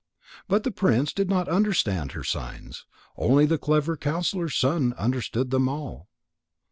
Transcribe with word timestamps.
But 0.47 0.63
the 0.63 0.71
prince 0.71 1.13
did 1.13 1.29
not 1.29 1.47
understand 1.47 2.13
her 2.13 2.23
signs, 2.23 2.87
only 3.17 3.45
the 3.45 3.59
clever 3.59 3.95
counsellor's 3.95 4.55
son 4.57 4.93
understood 4.97 5.51
them 5.51 5.69
all. 5.69 6.07